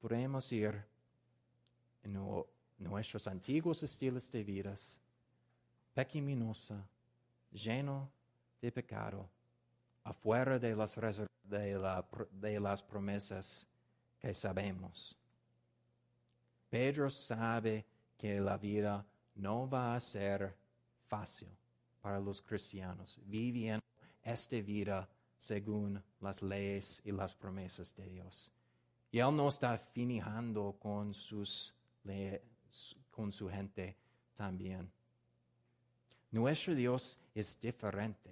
podemos 0.00 0.50
ir 0.52 0.82
en 2.02 2.18
nuestros 2.78 3.26
antiguos 3.26 3.82
estilos 3.82 4.30
de 4.30 4.42
vidas 4.42 5.00
pecaminosa, 5.96 6.86
lleno 7.50 8.10
de 8.60 8.70
pecado, 8.70 9.26
afuera 10.04 10.58
de 10.58 10.76
las, 10.76 10.94
de, 11.42 12.60
las 12.60 12.82
promesas 12.82 13.66
que 14.20 14.34
sabemos. 14.34 15.16
Pedro 16.68 17.08
sabe 17.08 17.86
que 18.18 18.38
la 18.38 18.58
vida 18.58 19.06
no 19.36 19.66
va 19.70 19.94
a 19.94 20.00
ser 20.00 20.54
fácil 21.06 21.48
para 22.02 22.20
los 22.20 22.42
cristianos, 22.42 23.18
viviendo 23.24 23.82
esta 24.22 24.60
vida 24.60 25.08
según 25.38 26.02
las 26.20 26.42
leyes 26.42 27.00
y 27.06 27.10
las 27.10 27.34
promesas 27.34 27.96
de 27.96 28.06
Dios. 28.06 28.52
Y 29.10 29.18
Él 29.18 29.34
no 29.34 29.48
está 29.48 29.78
finijando 29.78 30.76
con, 30.78 31.14
sus, 31.14 31.72
con 33.10 33.32
su 33.32 33.48
gente 33.48 33.96
también. 34.34 34.90
Nuestro 36.30 36.74
Dios 36.74 37.18
es 37.34 37.58
diferente. 37.60 38.30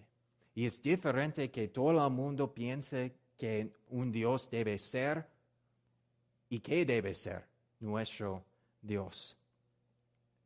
Y 0.55 0.67
es 0.67 0.81
diferente 0.81 1.51
que 1.51 1.69
todo 1.69 2.05
el 2.05 2.13
mundo 2.13 2.53
piense 2.53 3.15
que 3.37 3.73
un 3.91 4.13
Dios 4.13 4.49
debe 4.51 4.79
ser 4.79 5.27
y 6.49 6.61
que 6.61 6.85
debe 6.85 7.15
ser 7.15 7.45
nuestro 7.81 8.45
Dios. 8.81 9.37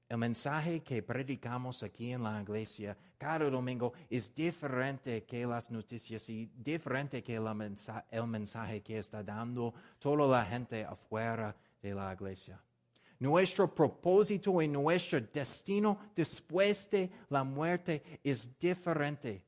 El 0.08 0.16
mensaje 0.16 0.80
que 0.80 1.02
predicamos 1.02 1.82
aquí 1.82 2.12
en 2.12 2.22
la 2.22 2.40
iglesia 2.40 2.96
cada 3.18 3.50
domingo 3.50 3.92
es 4.08 4.34
diferente 4.34 5.24
que 5.24 5.44
las 5.44 5.70
noticias 5.70 6.30
y 6.30 6.46
diferente 6.56 7.22
que 7.22 7.34
el 7.34 8.26
mensaje 8.26 8.80
que 8.80 8.98
está 8.98 9.22
dando 9.22 9.74
toda 9.98 10.26
la 10.26 10.46
gente 10.46 10.84
afuera 10.84 11.54
de 11.82 11.94
la 11.94 12.14
iglesia. 12.14 12.58
Nuestro 13.20 13.74
propósito 13.74 14.62
y 14.62 14.68
nuestro 14.68 15.20
destino 15.20 15.98
después 16.14 16.88
de 16.90 17.10
la 17.28 17.42
muerte 17.42 18.20
es 18.22 18.56
diferente 18.58 19.42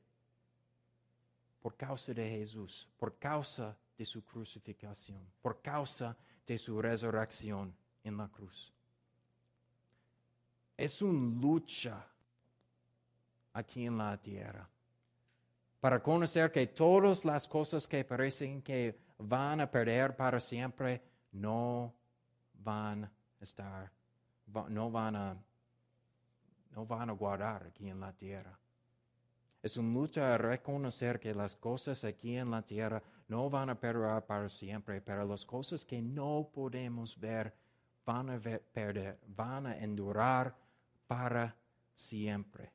por 1.61 1.75
causa 1.77 2.13
de 2.13 2.29
Jesús, 2.29 2.89
por 2.97 3.17
causa 3.17 3.77
de 3.97 4.05
su 4.05 4.23
crucifixión, 4.23 5.25
por 5.41 5.61
causa 5.61 6.17
de 6.45 6.57
su 6.57 6.81
resurrección 6.81 7.73
en 8.03 8.17
la 8.17 8.27
cruz. 8.27 8.73
Es 10.75 11.01
una 11.01 11.39
lucha 11.39 12.05
aquí 13.53 13.85
en 13.85 13.97
la 13.97 14.19
tierra 14.19 14.67
para 15.79 16.01
conocer 16.01 16.51
que 16.51 16.67
todas 16.67 17.23
las 17.23 17.47
cosas 17.47 17.87
que 17.87 18.03
parecen 18.03 18.61
que 18.61 18.99
van 19.17 19.61
a 19.61 19.69
perder 19.69 20.15
para 20.15 20.39
siempre 20.39 21.01
no 21.31 21.93
van 22.53 23.09
estar, 23.41 23.91
no 24.69 24.91
van 24.91 25.15
a, 25.15 25.37
no 26.71 26.85
van 26.85 27.09
a 27.09 27.13
guardar 27.13 27.67
aquí 27.67 27.89
en 27.89 27.99
la 27.99 28.13
tierra. 28.13 28.57
Es 29.61 29.77
una 29.77 29.93
lucha 29.93 30.33
a 30.33 30.37
reconocer 30.37 31.19
que 31.19 31.35
las 31.35 31.55
cosas 31.55 32.03
aquí 32.03 32.35
en 32.35 32.49
la 32.49 32.63
tierra 32.63 33.01
no 33.27 33.49
van 33.49 33.69
a 33.69 33.79
perdurar 33.79 34.25
para 34.25 34.49
siempre, 34.49 35.01
pero 35.01 35.23
las 35.25 35.45
cosas 35.45 35.85
que 35.85 36.01
no 36.01 36.49
podemos 36.51 37.19
ver 37.19 37.53
van 38.05 38.29
a 38.31 38.39
perder, 38.39 39.19
van 39.27 39.67
a 39.67 39.77
endurar 39.77 40.55
para 41.07 41.55
siempre. 41.93 42.71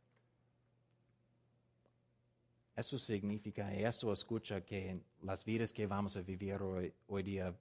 Eso 2.76 2.98
significa, 2.98 3.74
y 3.74 3.84
eso 3.84 4.12
escucha 4.12 4.60
que 4.60 5.00
las 5.22 5.44
vidas 5.44 5.72
que 5.72 5.86
vamos 5.86 6.16
a 6.16 6.20
vivir 6.20 6.60
hoy, 6.62 6.92
hoy 7.08 7.22
día 7.22 7.54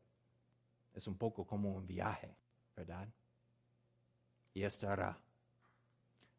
es 0.94 1.08
un 1.08 1.18
poco 1.18 1.46
como 1.46 1.74
un 1.74 1.88
viaje, 1.88 2.36
¿verdad? 2.76 3.08
Y 4.54 4.64
estará 4.64 5.18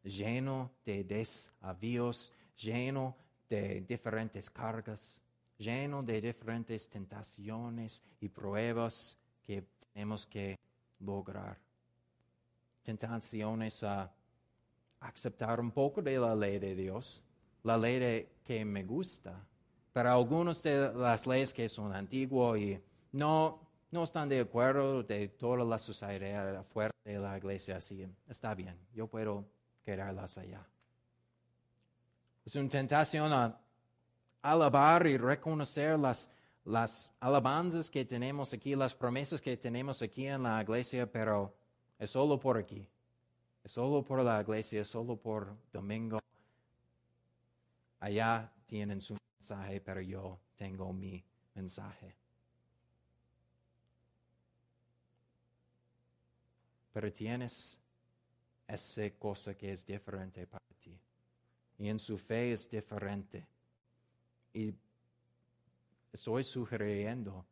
lleno 0.02 0.70
de 0.84 1.04
desavíos, 1.04 2.32
lleno 2.56 3.16
de 3.48 3.80
diferentes 3.82 4.50
cargas, 4.50 5.20
lleno 5.58 6.02
de 6.02 6.20
diferentes 6.20 6.88
tentaciones 6.88 8.02
y 8.20 8.28
pruebas 8.28 9.18
que 9.44 9.64
tenemos 9.92 10.26
que 10.26 10.58
lograr. 11.00 11.58
Tentaciones 12.82 13.82
a 13.82 14.10
aceptar 15.00 15.60
un 15.60 15.70
poco 15.70 16.02
de 16.02 16.18
la 16.18 16.34
ley 16.34 16.58
de 16.58 16.74
Dios, 16.74 17.22
la 17.62 17.76
ley 17.76 17.98
de, 17.98 18.28
que 18.44 18.64
me 18.64 18.84
gusta, 18.84 19.44
pero 19.92 20.12
algunas 20.12 20.62
de 20.62 20.92
las 20.94 21.26
leyes 21.26 21.52
que 21.52 21.68
son 21.68 21.92
antiguas 21.92 22.60
y 22.60 22.80
no, 23.12 23.65
no 23.90 24.02
están 24.02 24.28
de 24.28 24.40
acuerdo 24.40 25.02
de 25.02 25.28
toda 25.28 25.64
la 25.64 25.78
sociedad 25.78 26.56
afuera 26.56 26.92
de 27.04 27.18
la 27.18 27.36
iglesia, 27.36 27.76
así 27.76 28.06
está 28.28 28.54
bien, 28.54 28.76
yo 28.92 29.06
puedo 29.06 29.44
quedarlas 29.84 30.38
allá. 30.38 30.66
Es 32.44 32.54
una 32.56 32.68
tentación 32.68 33.54
alabar 34.42 35.06
y 35.06 35.16
reconocer 35.16 35.98
las, 35.98 36.30
las 36.64 37.12
alabanzas 37.20 37.90
que 37.90 38.04
tenemos 38.04 38.52
aquí, 38.52 38.74
las 38.74 38.94
promesas 38.94 39.40
que 39.40 39.56
tenemos 39.56 40.02
aquí 40.02 40.26
en 40.26 40.44
la 40.44 40.62
iglesia, 40.62 41.10
pero 41.10 41.54
es 41.98 42.10
solo 42.10 42.38
por 42.38 42.58
aquí. 42.58 42.88
Es 43.64 43.72
solo 43.72 44.04
por 44.04 44.22
la 44.22 44.40
iglesia, 44.40 44.82
es 44.82 44.88
solo 44.88 45.16
por 45.16 45.56
domingo. 45.72 46.20
Allá 47.98 48.52
tienen 48.64 49.00
su 49.00 49.16
mensaje, 49.40 49.80
pero 49.80 50.00
yo 50.00 50.38
tengo 50.54 50.92
mi 50.92 51.24
mensaje. 51.54 52.14
Pero 56.96 57.12
tienes 57.12 57.78
esa 58.66 59.10
cosa 59.18 59.54
que 59.54 59.70
es 59.70 59.84
diferente 59.84 60.46
para 60.46 60.64
ti. 60.78 60.98
Y 61.76 61.90
en 61.90 61.98
su 61.98 62.16
fe 62.16 62.52
es 62.52 62.70
diferente. 62.70 63.46
Y 64.54 64.72
estoy 66.10 66.42
sugiriendo 66.42 67.44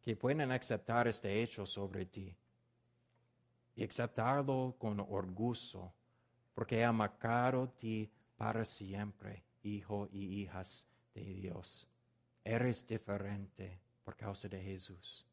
que 0.00 0.14
pueden 0.14 0.52
aceptar 0.52 1.08
este 1.08 1.42
hecho 1.42 1.66
sobre 1.66 2.06
ti 2.06 2.32
y 3.74 3.84
aceptarlo 3.84 4.76
con 4.78 5.00
orgullo, 5.00 5.92
porque 6.54 6.84
ha 6.84 6.92
marcado 6.92 7.70
ti 7.70 8.08
para 8.36 8.64
siempre, 8.64 9.42
hijo 9.64 10.06
y 10.12 10.42
hijas 10.42 10.86
de 11.14 11.24
Dios. 11.24 11.88
Eres 12.44 12.86
diferente 12.86 13.80
por 14.04 14.14
causa 14.14 14.48
de 14.48 14.62
Jesús, 14.62 15.26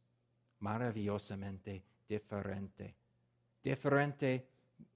maravillosamente 0.57 1.83
diferente. 2.07 3.04
Diferente 3.65 4.47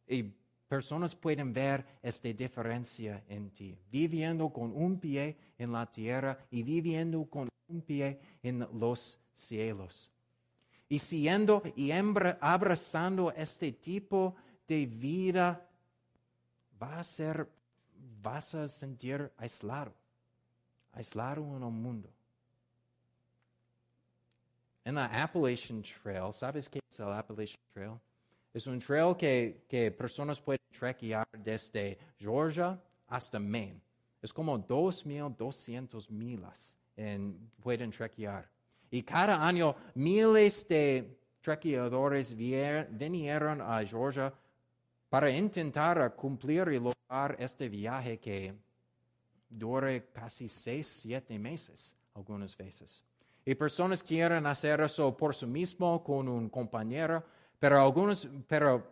y 0.08 0.22
personas 0.68 1.16
pueden 1.16 1.52
ver 1.52 1.84
esta 2.04 2.32
diferencia 2.32 3.24
en 3.28 3.50
ti, 3.50 3.76
viviendo 3.90 4.54
con 4.54 4.72
un 4.76 5.00
pie 5.00 5.36
en 5.58 5.72
la 5.72 5.92
tierra 5.92 6.38
y 6.52 6.62
viviendo 6.62 7.26
con 7.26 7.50
un 7.68 7.82
pie 7.82 8.20
en 8.44 8.60
los 8.80 9.20
cielos. 9.34 10.12
Y 10.88 11.00
siendo 11.00 11.64
y 11.76 11.90
abrazando 11.90 13.32
este 13.32 13.72
tipo 13.72 14.36
de 14.68 14.86
vida, 14.86 15.68
vas 16.78 17.20
a 18.54 18.68
sentir 18.68 19.32
aislado, 19.36 19.96
aislado 20.92 21.42
en 21.58 21.64
el 21.64 21.72
mundo. 21.72 22.10
En 24.86 24.94
la 24.94 25.06
Appalachian 25.06 25.82
Trail, 25.82 26.32
¿sabes 26.32 26.70
qué 26.70 26.80
es 26.88 27.00
el 27.00 27.12
Appalachian 27.12 27.60
Trail? 27.74 28.00
Es 28.54 28.68
un 28.68 28.80
trail 28.80 29.16
que, 29.16 29.66
que 29.68 29.92
personas 29.92 30.42
pueden 30.42 30.60
trekkear 30.72 31.28
desde 31.38 31.98
Georgia 32.18 32.80
hasta 33.08 33.40
Maine. 33.40 33.80
Es 34.22 34.34
como 34.34 34.58
2.200 34.60 36.10
millas 36.10 36.78
en, 36.98 37.52
pueden 37.62 37.92
trekkear. 37.92 38.50
Y 38.92 39.04
cada 39.04 39.46
año 39.46 39.76
miles 39.96 40.68
de 40.68 41.18
trekkeadores 41.42 42.36
vinieron 42.36 43.62
a 43.62 43.84
Georgia 43.86 44.34
para 45.10 45.30
intentar 45.30 46.16
cumplir 46.16 46.68
y 46.70 46.80
lograr 46.80 47.36
este 47.40 47.70
viaje 47.70 48.20
que 48.20 48.54
dure 49.50 50.10
casi 50.12 50.50
seis, 50.50 50.88
siete 50.88 51.38
meses 51.40 51.96
algunas 52.14 52.56
veces. 52.58 53.04
Y 53.46 53.56
personas 53.56 54.04
quieren 54.04 54.46
hacer 54.46 54.82
eso 54.82 55.16
por 55.16 55.34
sí 55.34 55.46
mismo 55.46 56.04
con 56.04 56.28
un 56.28 56.50
compañero 56.50 57.24
pero 57.60 57.82
algunos, 57.82 58.28
pero 58.48 58.92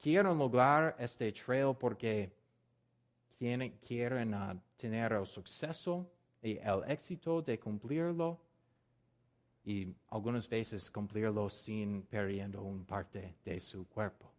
quieren 0.00 0.38
lograr 0.38 0.96
este 0.98 1.32
trail 1.32 1.74
porque 1.78 2.32
quieren, 3.38 3.78
quieren 3.86 4.34
ah, 4.34 4.56
tener 4.76 5.12
el 5.12 5.26
suceso 5.26 6.08
y 6.40 6.56
el 6.58 6.84
éxito 6.86 7.42
de 7.42 7.58
cumplirlo 7.58 8.38
y 9.64 9.92
algunas 10.10 10.48
veces 10.48 10.90
cumplirlo 10.90 11.48
sin 11.50 12.02
perdiendo 12.02 12.62
un 12.62 12.84
parte 12.84 13.34
de 13.44 13.60
su 13.60 13.86
cuerpo. 13.88 14.30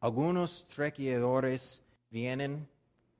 Algunos 0.00 0.66
trequeadores 0.66 1.82
vienen 2.10 2.68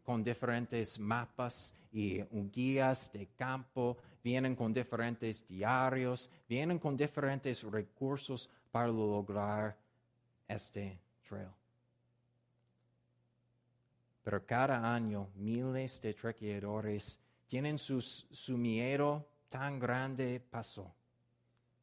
con 0.05 0.23
diferentes 0.23 0.99
mapas 0.99 1.75
y 1.91 2.23
guías 2.53 3.11
de 3.13 3.27
campo, 3.37 3.97
vienen 4.23 4.55
con 4.55 4.73
diferentes 4.73 5.47
diarios, 5.47 6.29
vienen 6.47 6.79
con 6.79 6.97
diferentes 6.97 7.63
recursos 7.63 8.51
para 8.75 8.89
lograr 8.89 9.79
este 10.49 10.99
trail. 11.23 11.47
Pero 14.25 14.45
cada 14.45 14.93
año 14.93 15.29
miles 15.37 16.01
de 16.01 16.13
trequeadores 16.13 17.21
tienen 17.47 17.79
su 17.79 18.59
miedo 18.59 19.29
tan 19.49 19.79
grande 19.79 20.41
pasó 20.51 20.93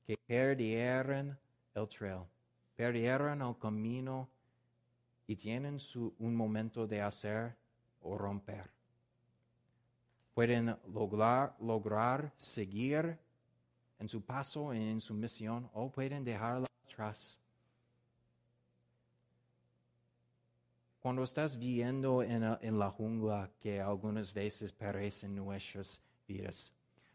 que 0.06 0.18
perdieron 0.18 1.40
el 1.74 1.88
trail, 1.88 2.26
perdieron 2.76 3.42
el 3.42 3.58
camino 3.58 4.28
y 5.28 5.38
tienen 5.38 5.80
su, 5.80 6.14
un 6.20 6.36
momento 6.36 6.88
de 6.88 7.02
hacer 7.02 7.56
o 8.02 8.18
romper. 8.18 8.70
Pueden 10.34 10.76
lograr, 10.94 11.56
lograr 11.62 12.34
seguir 12.36 13.18
en 13.98 14.10
su 14.10 14.22
paso, 14.26 14.74
en 14.74 15.00
su 15.00 15.14
misión, 15.14 15.70
o 15.74 15.90
pueden 15.90 16.26
dejarla 16.26 16.68
Cuando 21.00 21.24
estás 21.24 21.58
viendo 21.58 22.22
en, 22.22 22.44
en 22.62 22.78
la 22.78 22.92
jungla 22.92 23.50
que 23.60 23.82
algunas 23.82 24.34
veces 24.34 24.72
perecen 24.72 25.36
nuestras 25.36 26.02
vidas, 26.28 26.72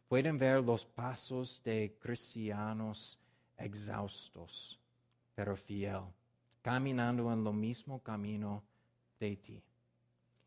pueden 0.09 0.39
ver 0.39 0.63
los 0.63 0.85
pasos 0.85 1.63
de 1.63 1.97
cristianos 2.01 3.21
exhaustos, 3.57 4.81
pero 5.35 5.57
fiel, 5.57 6.03
caminando 6.63 7.33
en 7.33 7.45
lo 7.45 7.53
mismo 7.53 8.03
camino 8.03 8.63
de 9.21 9.37
ti. 9.37 9.63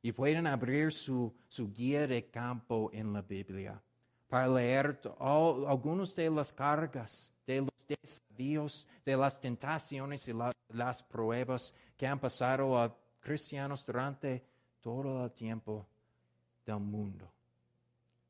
Y 0.01 0.11
pueden 0.11 0.47
abrir 0.47 0.91
su, 0.91 1.33
su 1.47 1.71
guía 1.71 2.07
de 2.07 2.29
campo 2.29 2.89
en 2.93 3.13
la 3.13 3.21
Biblia 3.21 3.81
para 4.27 4.47
leer 4.47 4.99
algunos 5.19 6.15
de 6.15 6.29
las 6.29 6.53
cargas, 6.53 7.33
de 7.45 7.68
los 7.89 7.99
desafíos, 8.01 8.87
de 9.05 9.17
las 9.17 9.39
tentaciones 9.39 10.27
y 10.27 10.33
la- 10.33 10.51
las 10.69 11.01
pruebas 11.03 11.73
que 11.97 12.07
han 12.07 12.19
pasado 12.19 12.77
a 12.77 12.95
cristianos 13.19 13.85
durante 13.85 14.43
todo 14.81 15.25
el 15.25 15.31
tiempo 15.31 15.87
del 16.65 16.79
mundo. 16.79 17.31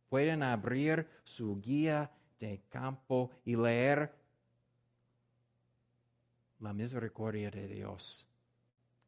Pueden 0.10 0.42
abrir 0.44 1.08
su 1.24 1.60
guía 1.60 2.10
de 2.40 2.62
campo 2.70 3.30
y 3.46 3.56
leer 3.56 4.12
la 6.60 6.74
misericordia 6.74 7.52
de 7.52 7.68
Dios 7.68 8.26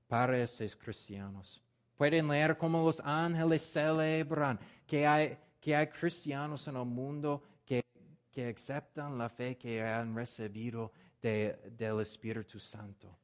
para 0.07 0.37
estos 0.37 0.75
cristianos. 0.75 1.61
Pueden 1.97 2.27
leer 2.27 2.57
cómo 2.57 2.83
los 2.83 2.99
ángeles 2.99 3.61
celebran 3.63 4.59
que 4.85 5.07
hay, 5.07 5.37
que 5.59 5.75
hay 5.75 5.87
cristianos 5.87 6.67
en 6.67 6.75
el 6.75 6.85
mundo 6.85 7.41
que, 8.31 8.47
aceptan 8.49 9.17
la 9.17 9.29
fe 9.29 9.57
que 9.57 9.81
han 9.81 10.15
recibido 10.15 10.91
de- 11.21 11.57
del 11.77 11.99
Espíritu 11.99 12.59
Santo. 12.59 13.17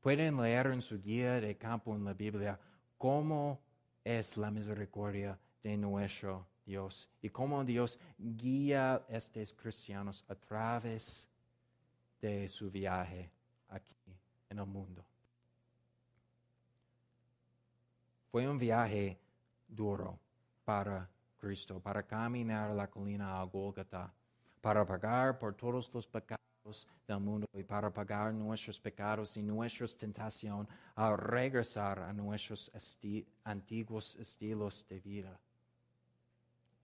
Pueden 0.00 0.36
leer 0.40 0.66
en 0.68 0.82
su 0.82 1.00
guía 1.00 1.40
de 1.40 1.56
campo 1.56 1.94
en 1.94 2.04
la 2.04 2.12
Biblia 2.12 2.58
cómo 2.98 3.60
es 4.04 4.36
la 4.36 4.50
misericordia 4.50 5.38
de 5.62 5.76
nuestro 5.76 6.46
Dios 6.64 7.08
y 7.20 7.28
cómo 7.30 7.64
Dios 7.64 7.98
guía 8.18 8.94
a 8.94 9.04
estos 9.08 9.52
cristianos 9.52 10.24
a 10.28 10.34
través 10.34 11.28
de 12.20 12.48
su 12.48 12.70
viaje 12.70 13.30
aquí 13.68 13.96
en 14.48 14.58
el 14.58 14.66
mundo. 14.66 15.04
Fue 18.30 18.48
un 18.48 18.58
viaje 18.58 19.18
duro 19.68 20.18
para 20.64 21.08
Cristo, 21.42 21.80
para 21.80 22.04
caminar 22.04 22.70
la 22.70 22.86
colina 22.86 23.40
a 23.40 23.42
Gólgota, 23.42 24.14
para 24.60 24.86
pagar 24.86 25.40
por 25.40 25.56
todos 25.56 25.92
los 25.92 26.06
pecados 26.06 26.86
del 27.08 27.18
mundo 27.18 27.48
y 27.52 27.64
para 27.64 27.92
pagar 27.92 28.32
nuestros 28.32 28.78
pecados 28.78 29.36
y 29.36 29.42
nuestras 29.42 29.96
tentaciones 29.96 30.72
a 30.94 31.16
regresar 31.16 31.98
a 31.98 32.12
nuestros 32.12 32.70
antiguos 33.42 34.14
estilos 34.14 34.86
de 34.88 35.00
vida. 35.00 35.40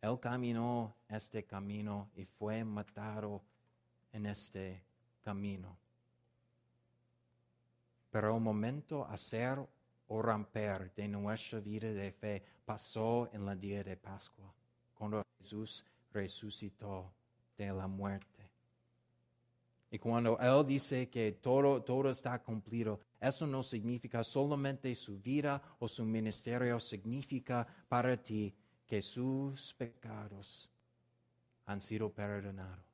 Él 0.01 0.19
caminó 0.19 0.97
este 1.09 1.45
camino 1.45 2.11
y 2.17 2.25
fue 2.25 2.65
matado 2.65 3.41
en 4.13 4.27
este 4.27 4.83
camino. 5.23 5.77
Pero 8.11 8.35
el 8.35 8.43
momento 8.43 9.05
hacer 9.05 9.65
o 10.09 10.23
romper 10.23 10.93
de 10.95 11.09
nuestra 11.09 11.61
vida 11.61 11.93
de 11.93 12.13
fe 12.13 12.43
pasó 12.65 13.29
en 13.33 13.49
el 13.49 13.61
día 13.61 13.83
de 13.83 13.97
Pascua, 13.97 14.53
cuando 14.95 15.23
Jesús 15.39 15.85
resucitó 16.13 17.13
de 17.57 17.73
la 17.73 17.87
muerte. 17.87 18.51
Y 19.91 19.99
cuando 19.99 20.39
Él 20.39 20.67
dice 20.67 21.09
que 21.09 21.33
todo, 21.33 21.83
todo 21.83 22.11
está 22.11 22.43
cumplido, 22.43 23.01
eso 23.21 23.47
no 23.47 23.63
significa 23.63 24.23
solamente 24.23 24.95
su 24.95 25.19
vida 25.19 25.63
o 25.79 25.89
su 25.89 26.05
ministerio, 26.05 26.79
significa 26.79 27.67
para 27.89 28.17
ti 28.23 28.55
que 28.87 29.01
sus 29.01 29.73
pecados 29.75 30.71
han 31.67 31.81
sido 31.81 32.11
perdonados. 32.11 32.85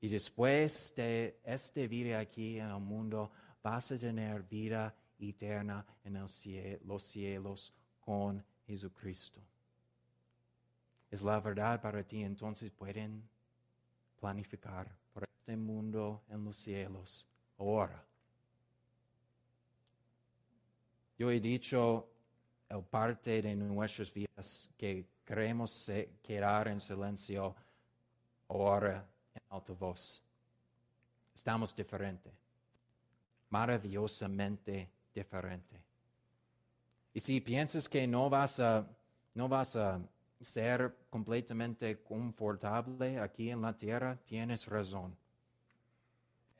Y 0.00 0.08
después 0.08 0.92
de 0.96 1.40
este 1.44 1.86
vida 1.86 2.18
aquí 2.18 2.58
en 2.58 2.70
el 2.70 2.80
mundo, 2.80 3.30
vas 3.62 3.92
a 3.92 3.98
tener 3.98 4.42
vida 4.42 4.94
eterna 5.30 5.84
en 6.04 6.16
el 6.16 6.24
cie- 6.28 6.80
los 6.84 7.02
cielos 7.02 7.72
con 8.00 8.44
Jesucristo. 8.66 9.40
Es 11.10 11.22
la 11.22 11.40
verdad 11.40 11.80
para 11.80 12.02
ti, 12.02 12.22
entonces 12.22 12.70
pueden 12.70 13.22
planificar 14.18 14.88
por 15.12 15.24
este 15.24 15.56
mundo 15.56 16.22
en 16.28 16.44
los 16.44 16.56
cielos 16.56 17.26
ahora. 17.58 18.02
Yo 21.18 21.30
he 21.30 21.38
dicho 21.40 22.08
el 22.68 22.82
parte 22.82 23.42
de 23.42 23.54
nuestras 23.54 24.12
vidas 24.12 24.70
que 24.78 25.06
queremos 25.24 25.90
quedar 26.22 26.68
en 26.68 26.80
silencio 26.80 27.54
ahora 28.48 29.06
en 29.34 29.42
alta 29.50 29.72
voz. 29.74 30.22
Estamos 31.34 31.74
diferentes, 31.76 32.32
maravillosamente 33.50 34.90
diferentes. 35.14 35.80
Y 37.14 37.20
si 37.20 37.40
piensas 37.40 37.88
que 37.88 38.06
no 38.06 38.30
vas 38.30 38.58
a, 38.60 38.86
no 39.34 39.48
vas 39.48 39.76
a 39.76 40.00
ser 40.40 40.94
completamente 41.10 42.02
confortable 42.02 43.18
aquí 43.18 43.50
en 43.50 43.60
la 43.62 43.76
tierra, 43.76 44.18
tienes 44.24 44.66
razón. 44.66 45.16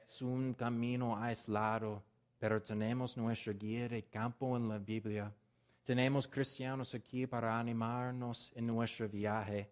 Es 0.04 0.20
un 0.20 0.54
camino 0.54 1.16
aislado, 1.16 2.02
pero 2.38 2.62
tenemos 2.62 3.16
nuestra 3.16 3.52
guía 3.52 3.88
de 3.88 4.02
campo 4.04 4.56
en 4.56 4.68
la 4.68 4.78
Biblia. 4.78 5.32
Tenemos 5.84 6.28
cristianos 6.28 6.94
aquí 6.94 7.26
para 7.26 7.58
animarnos 7.58 8.52
en 8.54 8.66
nuestro 8.66 9.08
viaje. 9.08 9.70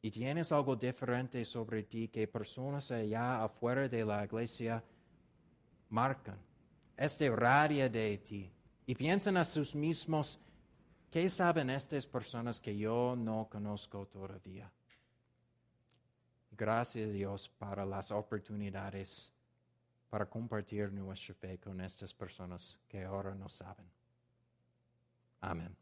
Y 0.00 0.10
tienes 0.10 0.52
algo 0.52 0.76
diferente 0.76 1.44
sobre 1.44 1.82
ti 1.82 2.08
que 2.08 2.26
personas 2.28 2.90
allá 2.90 3.42
afuera 3.44 3.88
de 3.88 4.04
la 4.04 4.24
iglesia 4.24 4.82
marcan. 5.88 6.47
Este 6.98 7.30
radia 7.30 7.88
de 7.88 8.18
ti. 8.18 8.52
Y 8.86 8.94
piensan 8.94 9.36
a 9.36 9.44
sus 9.44 9.74
mismos, 9.74 10.40
¿qué 11.10 11.28
saben 11.28 11.70
estas 11.70 12.06
personas 12.06 12.60
que 12.60 12.76
yo 12.76 13.14
no 13.16 13.48
conozco 13.48 14.06
todavía? 14.06 14.70
Gracias 16.50 17.12
Dios 17.12 17.48
para 17.48 17.86
las 17.86 18.10
oportunidades 18.10 19.32
para 20.10 20.26
compartir 20.26 20.92
nuestra 20.92 21.34
fe 21.34 21.58
con 21.58 21.80
estas 21.80 22.12
personas 22.12 22.80
que 22.88 23.04
ahora 23.04 23.34
no 23.34 23.48
saben. 23.48 23.86
Amén. 25.40 25.76